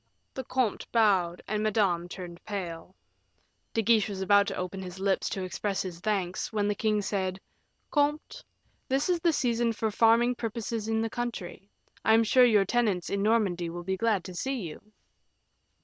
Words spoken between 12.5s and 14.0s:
tenants in Normandy will be